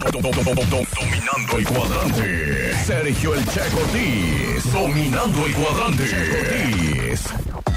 Dominando 0.00 1.58
el 1.58 1.66
cuadrante. 1.66 2.74
Sergio 2.84 3.34
el 3.34 3.44
Checo 3.44 3.80
Ortiz. 3.80 4.72
Dominando 4.72 5.46
el 5.46 5.52
cuadrante. 5.52 6.08
Checo 6.08 7.69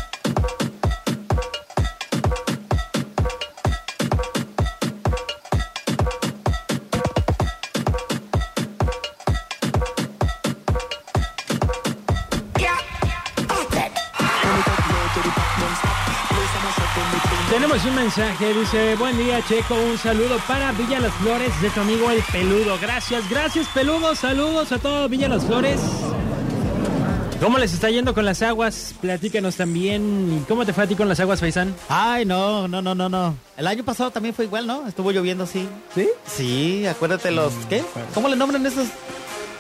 Tenemos 17.53 17.85
un 17.85 17.93
mensaje, 17.93 18.51
dice, 18.51 18.95
buen 18.95 19.15
día 19.15 19.39
Checo, 19.47 19.75
un 19.75 19.95
saludo 19.95 20.39
para 20.47 20.71
Villa 20.71 20.99
Las 20.99 21.13
Flores 21.13 21.51
de 21.61 21.69
tu 21.69 21.81
amigo 21.81 22.09
el 22.09 22.19
Peludo. 22.23 22.79
Gracias, 22.81 23.29
gracias 23.29 23.67
Peludo, 23.67 24.15
saludos 24.15 24.71
a 24.71 24.79
todo 24.79 25.07
Villa 25.07 25.29
Las 25.29 25.45
Flores. 25.45 25.79
¿Cómo 27.39 27.59
les 27.59 27.71
está 27.71 27.91
yendo 27.91 28.15
con 28.15 28.25
las 28.25 28.41
aguas? 28.41 28.95
Platícanos 28.99 29.55
también. 29.55 30.43
¿Cómo 30.47 30.65
te 30.65 30.73
fue 30.73 30.85
a 30.85 30.87
ti 30.87 30.95
con 30.95 31.07
las 31.07 31.19
aguas, 31.19 31.41
Faisán? 31.41 31.75
Ay, 31.89 32.25
no, 32.25 32.67
no, 32.67 32.81
no, 32.81 32.95
no, 32.95 33.07
no. 33.07 33.35
El 33.55 33.67
año 33.67 33.83
pasado 33.83 34.09
también 34.09 34.33
fue 34.33 34.45
igual, 34.45 34.65
¿no? 34.65 34.87
Estuvo 34.87 35.11
lloviendo 35.11 35.43
así. 35.43 35.69
¿Sí? 35.93 36.09
Sí, 36.25 36.87
acuérdate 36.87 37.29
los... 37.29 37.53
¿Qué? 37.69 37.83
¿Cómo 38.15 38.29
le 38.29 38.35
nombran 38.35 38.65
esos? 38.65 38.87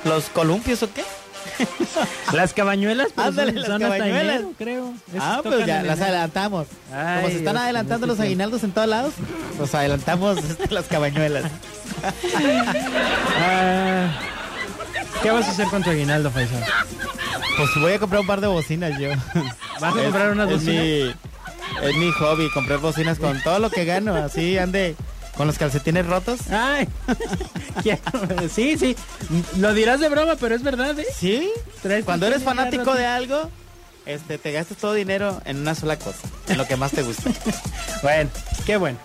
¿Los 0.03 0.29
columpios 0.29 0.81
o 0.81 0.91
qué? 0.91 1.03
Las 2.33 2.53
cabañuelas, 2.53 3.07
pero 3.15 3.27
Ándale, 3.27 3.51
son, 3.51 3.61
las 3.61 3.67
son 3.69 3.83
hasta 3.83 3.97
cabañuelas. 3.97 4.35
enero, 4.35 4.53
creo. 4.57 4.93
Esos 5.09 5.19
Ah, 5.21 5.39
pues 5.43 5.65
ya 5.65 5.83
las 5.83 5.97
enero. 5.97 6.03
adelantamos. 6.05 6.67
Ay, 6.91 7.15
Como 7.17 7.27
se 7.29 7.37
están 7.37 7.53
Dios, 7.53 7.63
adelantando 7.63 8.07
los 8.07 8.19
aguinaldos 8.19 8.63
en 8.63 8.71
todos 8.71 8.87
lados, 8.87 9.13
pues 9.57 9.75
adelantamos 9.75 10.37
este, 10.43 10.73
las 10.73 10.85
cabañuelas. 10.85 11.43
Ah, 13.39 14.07
¿Qué 15.21 15.31
vas 15.31 15.47
a 15.47 15.51
hacer 15.51 15.67
con 15.67 15.83
tu 15.83 15.89
aguinaldo, 15.89 16.31
Faisán? 16.31 16.61
Pues 17.57 17.69
voy 17.79 17.93
a 17.93 17.99
comprar 17.99 18.21
un 18.21 18.27
par 18.27 18.41
de 18.41 18.47
bocinas 18.47 18.97
yo. 18.99 19.09
¿Vas 19.79 19.95
a 19.95 20.01
comprar 20.03 20.31
unas 20.31 20.49
es 20.49 20.53
bocinas? 20.55 20.83
Mi, 20.83 21.87
es 21.87 21.95
mi 21.97 22.11
hobby, 22.13 22.49
comprar 22.51 22.79
bocinas 22.79 23.19
con 23.19 23.41
todo 23.43 23.59
lo 23.59 23.69
que 23.69 23.85
gano. 23.85 24.15
Así 24.15 24.57
ande 24.57 24.95
con 25.35 25.47
los 25.47 25.57
calcetines 25.57 26.05
rotos. 26.05 26.41
Ay, 26.51 26.87
sí, 28.53 28.77
sí. 28.77 28.95
Lo 29.57 29.73
dirás 29.73 29.99
de 29.99 30.09
broma, 30.09 30.35
pero 30.39 30.55
es 30.55 30.63
verdad, 30.63 30.97
¿eh? 30.99 31.07
Sí, 31.15 31.49
cuando 32.05 32.27
eres 32.27 32.43
fanático 32.43 32.83
rotos. 32.83 32.99
de 32.99 33.05
algo, 33.05 33.49
este, 34.05 34.37
te 34.37 34.51
gastas 34.51 34.77
todo 34.77 34.93
dinero 34.93 35.41
en 35.45 35.57
una 35.57 35.75
sola 35.75 35.97
cosa, 35.97 36.27
en 36.47 36.57
lo 36.57 36.67
que 36.67 36.75
más 36.75 36.91
te 36.91 37.01
gusta. 37.01 37.29
Bueno, 38.01 38.29
qué 38.65 38.75
bueno. 38.75 38.97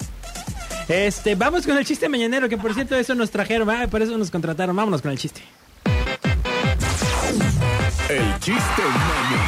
Este, 0.89 1.37
vamos 1.37 1.65
con 1.65 1.79
el 1.79 1.87
chiste 1.87 2.09
mañanero, 2.09 2.49
que 2.49 2.59
por 2.59 2.75
cierto 2.75 2.97
eso 2.97 3.15
nos 3.15 3.31
trajeron, 3.31 3.71
ah, 3.71 3.87
por 3.89 4.03
eso 4.03 4.19
nos 4.19 4.33
contrataron. 4.33 4.75
Vámonos 4.75 5.03
con 5.03 5.12
el 5.12 5.19
chiste. 5.19 5.41
El 8.09 8.41
chiste 8.41 8.83
mañanero. 8.83 9.47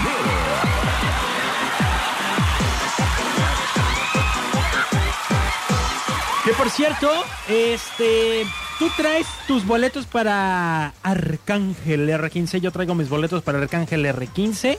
Por 6.61 6.69
cierto, 6.69 7.11
este, 7.49 8.45
tú 8.79 8.91
traes 8.95 9.27
tus 9.47 9.65
boletos 9.67 10.05
para 10.05 10.93
Arcángel 11.03 12.07
R15, 12.07 12.61
yo 12.61 12.71
traigo 12.71 12.95
mis 12.95 13.09
boletos 13.09 13.43
para 13.43 13.61
Arcángel 13.61 14.05
R15. 14.05 14.77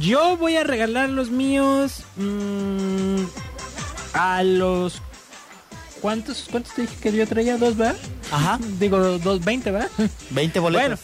Yo 0.00 0.36
voy 0.36 0.56
a 0.56 0.64
regalar 0.64 1.08
los 1.10 1.30
míos 1.30 2.02
mm, 2.16 3.18
a 4.14 4.42
los 4.42 5.00
¿Cuántos, 6.00 6.48
¿Cuántos 6.50 6.74
te 6.74 6.82
dije 6.82 6.96
que 7.00 7.12
yo 7.12 7.24
traía? 7.28 7.56
¿Dos, 7.56 7.80
va? 7.80 7.94
Ajá, 8.32 8.58
Digo, 8.80 8.98
dos, 9.18 9.44
veinte. 9.44 9.72
20 10.30 10.58
Bueno, 10.58 10.78
boletos. 10.80 11.00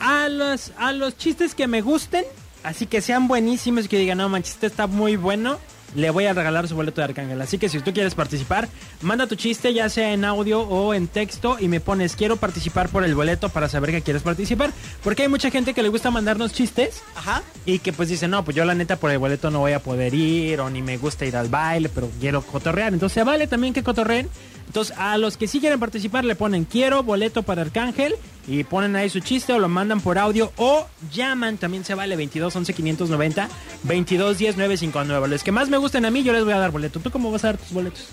a 0.00 0.28
los, 0.28 0.72
a 0.76 0.92
los 0.92 1.16
chistes 1.16 1.54
que 1.54 1.66
me 1.66 1.80
gusten, 1.80 2.26
así 2.62 2.84
que 2.84 3.00
sean 3.00 3.26
buenísimos 3.26 3.86
y 3.86 3.88
que 3.88 3.98
digan, 3.98 4.18
no 4.18 4.28
manches, 4.28 4.52
este 4.52 4.66
está 4.66 4.86
muy 4.86 5.16
bueno, 5.16 5.58
le 5.96 6.10
voy 6.10 6.26
a 6.26 6.34
regalar 6.34 6.68
su 6.68 6.76
boleto 6.76 7.00
de 7.00 7.06
Arcángel. 7.06 7.40
Así 7.40 7.58
que 7.58 7.68
si 7.68 7.80
tú 7.80 7.92
quieres 7.92 8.14
participar, 8.14 8.68
manda 9.00 9.26
tu 9.26 9.34
chiste 9.34 9.72
ya 9.72 9.88
sea 9.88 10.12
en 10.12 10.24
audio 10.24 10.60
o 10.60 10.94
en 10.94 11.08
texto 11.08 11.56
y 11.58 11.68
me 11.68 11.80
pones, 11.80 12.14
quiero 12.14 12.36
participar 12.36 12.88
por 12.90 13.02
el 13.02 13.14
boleto 13.14 13.48
para 13.48 13.68
saber 13.68 13.90
que 13.90 14.02
quieres 14.02 14.22
participar. 14.22 14.72
Porque 15.02 15.22
hay 15.22 15.28
mucha 15.28 15.50
gente 15.50 15.74
que 15.74 15.82
le 15.82 15.88
gusta 15.88 16.10
mandarnos 16.10 16.52
chistes 16.52 17.02
Ajá. 17.16 17.42
y 17.64 17.78
que 17.78 17.92
pues 17.92 18.08
dice, 18.08 18.28
no, 18.28 18.44
pues 18.44 18.56
yo 18.56 18.64
la 18.64 18.74
neta 18.74 18.96
por 18.96 19.10
el 19.10 19.18
boleto 19.18 19.50
no 19.50 19.60
voy 19.60 19.72
a 19.72 19.80
poder 19.80 20.14
ir 20.14 20.60
o 20.60 20.68
ni 20.70 20.82
me 20.82 20.98
gusta 20.98 21.24
ir 21.24 21.36
al 21.36 21.48
baile, 21.48 21.88
pero 21.88 22.10
quiero 22.20 22.42
cotorrear. 22.42 22.92
Entonces 22.92 23.14
se 23.14 23.24
vale 23.24 23.46
también 23.46 23.72
que 23.72 23.82
cotorreen. 23.82 24.28
Entonces 24.66 24.96
a 24.98 25.16
los 25.16 25.36
que 25.36 25.48
sí 25.48 25.60
quieren 25.60 25.80
participar 25.80 26.24
le 26.24 26.34
ponen 26.34 26.64
quiero 26.64 27.02
boleto 27.02 27.42
para 27.42 27.62
Arcángel 27.62 28.14
y 28.48 28.62
ponen 28.64 28.94
ahí 28.96 29.10
su 29.10 29.20
chiste 29.20 29.52
o 29.52 29.58
lo 29.58 29.68
mandan 29.68 30.00
por 30.00 30.18
audio 30.18 30.52
o 30.56 30.86
llaman, 31.12 31.56
también 31.58 31.84
se 31.84 31.94
vale 31.94 32.14
22 32.16 32.54
11 32.54 32.72
590 32.74 33.48
22 33.82 34.38
10 34.38 34.56
959. 34.56 35.28
Los 35.28 35.42
que 35.42 35.52
más 35.52 35.68
me 35.68 35.76
gusten 35.78 36.04
a 36.04 36.10
mí 36.10 36.22
yo 36.22 36.32
les 36.32 36.44
voy 36.44 36.52
a 36.52 36.58
dar 36.58 36.70
boleto. 36.70 37.00
¿Tú 37.00 37.10
cómo 37.10 37.30
vas 37.32 37.44
a 37.44 37.48
dar 37.48 37.58
tus 37.58 37.72
boletos? 37.72 38.06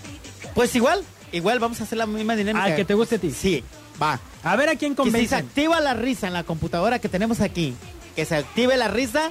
Pues 0.54 0.74
igual, 0.74 1.02
igual 1.32 1.58
vamos 1.60 1.80
a 1.80 1.84
hacer 1.84 1.98
la 1.98 2.06
misma 2.06 2.36
dinámica. 2.36 2.64
Ah, 2.66 2.76
que 2.76 2.84
te 2.84 2.94
guste 2.94 3.16
a 3.16 3.18
ti. 3.18 3.30
Sí, 3.30 3.62
va. 4.02 4.18
A 4.42 4.56
ver 4.56 4.68
a 4.68 4.76
quién 4.76 4.94
Que 4.94 5.10
si 5.10 5.26
se 5.26 5.36
activa 5.36 5.80
la 5.80 5.94
risa 5.94 6.26
en 6.26 6.32
la 6.32 6.44
computadora 6.44 6.98
que 6.98 7.08
tenemos 7.08 7.40
aquí, 7.40 7.74
que 8.16 8.24
se 8.24 8.36
active 8.36 8.76
la 8.76 8.88
risa, 8.88 9.30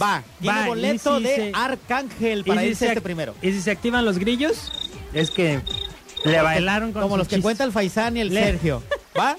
va. 0.00 0.22
Tiene 0.40 0.60
Va, 0.60 0.66
boleto 0.66 1.16
si 1.18 1.22
de 1.24 1.34
se- 1.36 1.52
Arcángel 1.54 2.44
para 2.44 2.60
si 2.60 2.66
irse 2.68 2.78
se 2.84 2.88
este 2.88 3.00
primero. 3.00 3.34
Y 3.42 3.52
si 3.52 3.60
se 3.62 3.70
activan 3.70 4.04
los 4.04 4.18
grillos, 4.18 4.70
es 5.12 5.30
que 5.30 5.60
le 6.24 6.40
bailaron 6.42 6.92
con 6.92 7.02
Como 7.02 7.16
los 7.16 7.28
que 7.28 7.40
cuenta 7.40 7.64
el 7.64 7.72
Faisán 7.72 8.16
y 8.16 8.20
el 8.20 8.32
Le- 8.34 8.42
Sergio. 8.44 8.82
¿Va? 9.18 9.36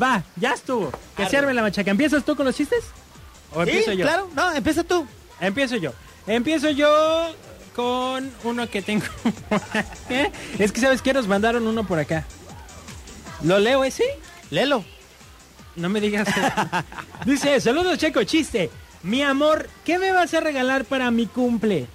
Va, 0.00 0.22
ya 0.36 0.52
estuvo. 0.54 0.90
Que 1.16 1.26
se 1.26 1.36
arme 1.36 1.54
la 1.54 1.62
machaca. 1.62 1.90
¿Empiezas 1.90 2.24
tú 2.24 2.34
con 2.36 2.46
los 2.46 2.56
chistes? 2.56 2.84
¿O 3.52 3.64
Sí, 3.64 3.70
empiezo 3.70 3.92
yo? 3.92 4.04
claro. 4.06 4.28
No, 4.34 4.52
empieza 4.52 4.84
tú. 4.84 5.06
Empiezo 5.40 5.76
yo. 5.76 5.92
Empiezo 6.26 6.70
yo 6.70 7.34
con 7.74 8.30
uno 8.44 8.68
que 8.68 8.82
tengo. 8.82 9.04
Es 10.58 10.72
que, 10.72 10.80
¿sabes 10.80 11.02
qué? 11.02 11.12
Nos 11.12 11.26
mandaron 11.26 11.66
uno 11.66 11.84
por 11.86 11.98
acá. 11.98 12.24
¿Lo 13.42 13.58
leo 13.58 13.84
ese? 13.84 14.04
Lelo. 14.50 14.84
No 15.76 15.88
me 15.88 16.00
digas. 16.00 16.28
Dice, 17.26 17.60
saludos 17.60 17.98
Checo, 17.98 18.22
chiste. 18.24 18.70
Mi 19.02 19.22
amor, 19.22 19.68
¿qué 19.84 19.98
me 19.98 20.12
vas 20.12 20.32
a 20.34 20.40
regalar 20.40 20.84
para 20.84 21.10
mi 21.10 21.26
cumple? 21.26 21.86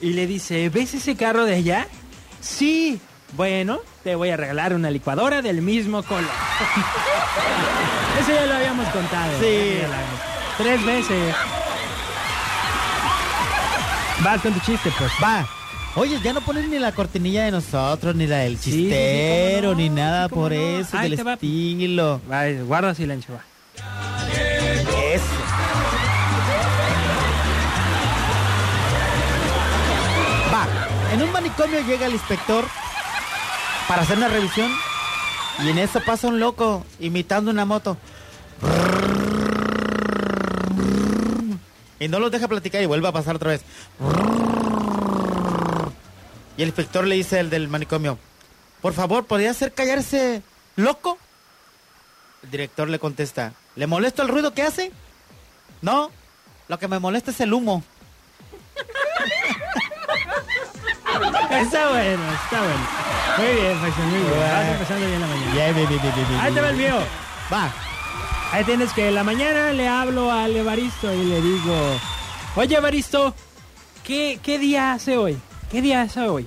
Y 0.00 0.12
le 0.12 0.26
dice, 0.26 0.68
¿ves 0.68 0.94
ese 0.94 1.16
carro 1.16 1.44
de 1.44 1.54
allá? 1.56 1.86
Sí. 2.40 3.00
Bueno, 3.32 3.80
te 4.04 4.14
voy 4.14 4.30
a 4.30 4.36
regalar 4.36 4.72
una 4.74 4.90
licuadora 4.90 5.42
del 5.42 5.60
mismo 5.62 6.02
color. 6.02 6.24
Eso 8.20 8.32
ya 8.32 8.46
lo 8.46 8.54
habíamos 8.54 8.88
contado. 8.88 9.32
Sí. 9.40 9.78
Ya 9.82 9.88
lo 9.88 9.94
habíamos- 9.94 10.20
Tres 10.58 10.84
veces. 10.84 11.34
Vas 14.22 14.40
con 14.42 14.52
tu 14.52 14.60
chiste, 14.60 14.92
pues. 14.98 15.10
Va. 15.22 15.46
Oye, 15.96 16.20
ya 16.22 16.32
no 16.32 16.40
pones 16.42 16.68
ni 16.68 16.78
la 16.78 16.92
cortinilla 16.92 17.44
de 17.44 17.50
nosotros, 17.50 18.14
ni 18.14 18.26
la 18.26 18.38
del 18.38 18.56
Sí, 18.58 18.64
sí, 18.64 18.70
sí, 18.70 18.78
chistero, 18.84 19.70
no, 19.70 19.74
ni 19.76 19.88
nada 19.88 20.28
sí, 20.28 20.34
por 20.34 20.52
no. 20.52 20.58
eso, 20.60 20.96
Ahí 20.98 21.08
del 21.10 21.18
te 21.18 21.22
va. 21.24 21.32
estilo. 21.34 22.20
Va, 22.30 22.44
guarda 22.66 22.94
silencio, 22.94 23.34
va. 23.34 23.40
Eso. 25.12 25.24
Va. 30.52 30.66
En 31.14 31.22
un 31.22 31.32
manicomio 31.32 31.80
llega 31.80 32.06
el 32.06 32.12
inspector 32.12 32.64
para 33.90 34.02
hacer 34.02 34.18
una 34.18 34.28
revisión 34.28 34.70
y 35.64 35.68
en 35.68 35.78
eso 35.78 36.00
pasa 36.06 36.28
un 36.28 36.38
loco 36.38 36.86
imitando 37.00 37.50
una 37.50 37.64
moto. 37.64 37.96
Y 41.98 42.06
no 42.06 42.20
los 42.20 42.30
deja 42.30 42.46
platicar 42.46 42.80
y 42.84 42.86
vuelve 42.86 43.08
a 43.08 43.12
pasar 43.12 43.34
otra 43.34 43.50
vez. 43.50 43.62
Y 46.56 46.62
el 46.62 46.68
inspector 46.68 47.04
le 47.04 47.16
dice 47.16 47.40
al 47.40 47.50
del 47.50 47.66
manicomio, 47.66 48.16
por 48.80 48.92
favor, 48.92 49.24
¿podría 49.24 49.50
hacer 49.50 49.72
callarse 49.72 50.44
loco? 50.76 51.18
El 52.44 52.50
director 52.52 52.88
le 52.88 53.00
contesta, 53.00 53.54
¿le 53.74 53.88
molesto 53.88 54.22
el 54.22 54.28
ruido 54.28 54.54
que 54.54 54.62
hace? 54.62 54.92
No, 55.82 56.12
lo 56.68 56.78
que 56.78 56.86
me 56.86 57.00
molesta 57.00 57.32
es 57.32 57.40
el 57.40 57.52
humo. 57.52 57.82
Está 61.50 61.88
bueno, 61.90 62.22
está 62.44 62.58
bueno. 62.60 62.86
Muy 63.38 63.60
bien, 63.60 63.78
Faisal, 63.80 64.06
muy 64.06 64.18
bien. 64.20 64.40
Vas 64.40 64.68
empezando 64.68 65.06
bien 65.06 65.20
la 65.20 65.26
mañana. 65.26 65.54
Ahí 66.42 66.52
te 66.52 66.60
va 66.60 66.68
el 66.70 66.76
mío. 66.76 66.94
Va. 67.52 67.70
Ahí 68.52 68.64
tienes 68.64 68.92
que 68.92 69.08
en 69.08 69.14
la 69.14 69.24
mañana 69.24 69.72
le 69.72 69.86
hablo 69.88 70.32
al 70.32 70.56
Evaristo 70.56 71.12
y 71.14 71.24
le 71.24 71.40
digo, 71.40 71.74
oye 72.56 72.76
Evaristo, 72.76 73.34
¿qué, 74.02 74.40
¿qué 74.42 74.58
día 74.58 74.92
hace 74.92 75.16
hoy? 75.16 75.38
¿Qué 75.70 75.80
día 75.82 76.02
hace 76.02 76.20
hoy? 76.20 76.46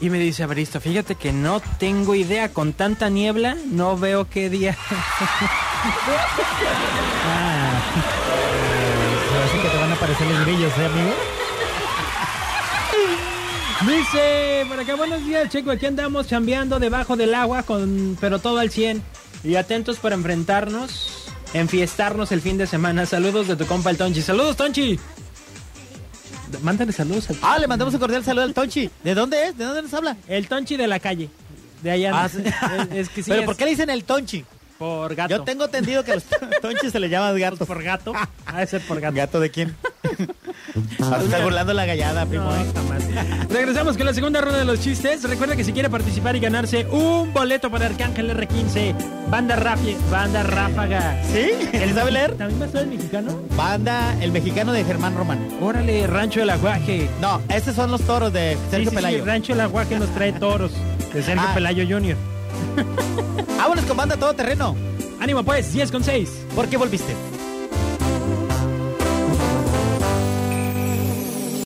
Y 0.00 0.10
me 0.10 0.18
dice 0.18 0.42
Evaristo, 0.42 0.80
fíjate 0.80 1.14
que 1.14 1.32
no 1.32 1.60
tengo 1.78 2.14
idea, 2.14 2.52
con 2.52 2.72
tanta 2.74 3.08
niebla 3.08 3.56
no 3.66 3.96
veo 3.96 4.28
qué 4.28 4.50
día. 4.50 4.76
Ah. 7.24 7.72
Así 9.44 9.58
que 9.58 9.68
te 9.68 9.76
van 9.78 9.90
a 9.90 9.94
aparecer 9.94 10.26
los 10.28 10.40
grillos, 10.44 10.72
¿eh, 10.78 10.86
amigo? 10.86 11.10
Dice, 13.80 14.64
por 14.68 14.78
acá, 14.78 14.94
buenos 14.94 15.24
días, 15.26 15.48
Checo. 15.48 15.70
Aquí 15.72 15.86
andamos 15.86 16.28
chambeando 16.28 16.78
debajo 16.78 17.16
del 17.16 17.34
agua, 17.34 17.64
con 17.64 18.16
pero 18.20 18.38
todo 18.38 18.58
al 18.58 18.70
100. 18.70 19.02
Y 19.42 19.56
atentos 19.56 19.98
para 19.98 20.14
enfrentarnos, 20.14 21.26
enfiestarnos 21.52 22.30
el 22.30 22.40
fin 22.40 22.58
de 22.58 22.66
semana. 22.68 23.06
Saludos 23.06 23.48
de 23.48 23.56
tu 23.56 23.66
compa 23.66 23.90
el 23.90 23.96
Tonchi. 23.96 24.22
Saludos, 24.22 24.56
Tonchi. 24.56 24.98
Mándale 26.62 26.92
saludos 26.92 27.30
al 27.30 27.38
Ah, 27.42 27.58
le 27.58 27.66
mandamos 27.66 27.94
un 27.94 27.98
cordial 28.00 28.22
saludo 28.24 28.44
al 28.44 28.54
Tonchi. 28.54 28.88
¿De 29.02 29.14
dónde 29.14 29.46
es? 29.48 29.58
¿De 29.58 29.64
dónde 29.64 29.82
nos 29.82 29.94
habla? 29.94 30.16
El 30.28 30.46
Tonchi 30.46 30.76
de 30.76 30.86
la 30.86 31.00
calle. 31.00 31.28
De 31.82 31.90
allá. 31.90 32.10
Ah, 32.14 32.26
es, 32.26 32.36
es 32.92 33.08
que 33.08 33.22
sí, 33.24 33.30
¿Pero 33.30 33.40
es 33.40 33.46
por 33.46 33.56
qué 33.56 33.64
le 33.64 33.70
dicen 33.70 33.90
el 33.90 34.04
Tonchi? 34.04 34.44
por 34.78 35.14
gato. 35.14 35.30
Yo 35.30 35.42
tengo 35.44 35.64
entendido 35.66 36.02
que 36.04 36.12
a 36.12 36.14
los 36.16 36.24
Tonchis 36.62 36.90
se 36.92 36.98
les 37.00 37.10
llama 37.10 37.32
gato. 37.32 37.64
por 37.66 37.82
gato. 37.82 38.12
Ha 38.46 38.60
de 38.60 38.66
ser 38.66 38.80
por 38.82 39.00
gato. 39.00 39.16
¿Gato 39.16 39.40
de 39.40 39.50
quién? 39.50 39.76
Ah, 41.00 41.16
se 41.18 41.24
está 41.24 41.42
burlando 41.42 41.72
la 41.74 41.84
gallada, 41.86 42.24
primo. 42.26 42.44
No, 42.44 42.54
¿eh? 42.56 42.66
jamás. 42.74 43.48
Regresamos 43.50 43.96
con 43.96 44.06
la 44.06 44.14
segunda 44.14 44.40
ronda 44.40 44.58
de 44.58 44.64
los 44.64 44.80
chistes. 44.80 45.22
Recuerda 45.24 45.56
que 45.56 45.64
si 45.64 45.72
quiere 45.72 45.90
participar 45.90 46.36
y 46.36 46.40
ganarse 46.40 46.86
un 46.90 47.32
boleto 47.32 47.70
para 47.70 47.86
Arcángel 47.86 48.30
R15, 48.36 48.94
banda 49.30 49.56
Rafi, 49.56 49.96
banda 50.10 50.42
Ráfaga. 50.42 51.22
¿Sí? 51.24 51.50
¿Él 51.72 51.94
sabe 51.94 52.10
leer? 52.12 52.34
¿También 52.36 52.60
va 52.62 52.66
a 52.66 52.68
ser 52.68 52.82
el 52.82 52.88
mexicano? 52.88 53.40
Banda 53.56 54.14
El 54.20 54.32
Mexicano 54.32 54.72
de 54.72 54.84
Germán 54.84 55.14
Román. 55.16 55.38
Órale, 55.60 56.06
Rancho 56.06 56.40
del 56.40 56.50
Aguaje. 56.50 57.08
No, 57.20 57.40
estos 57.48 57.74
son 57.74 57.90
los 57.90 58.00
toros 58.02 58.32
de 58.32 58.56
Sergio 58.70 58.90
sí, 58.90 58.90
sí, 58.90 58.96
Pelayo. 58.96 59.24
Rancho 59.24 59.52
del 59.52 59.60
Aguaje 59.60 59.98
nos 59.98 60.08
trae 60.14 60.32
toros 60.32 60.72
de 61.12 61.22
Sergio 61.22 61.46
Ah. 61.48 61.54
Pelayo 61.54 61.84
Jr. 61.88 62.16
Vámonos 63.58 63.84
con 63.84 63.96
banda 63.96 64.16
todo 64.16 64.32
terreno. 64.34 64.74
Ánimo 65.20 65.42
pues, 65.44 65.72
10 65.72 65.90
con 65.92 66.02
6. 66.02 66.46
¿Por 66.54 66.68
qué 66.68 66.76
volviste? 66.76 67.14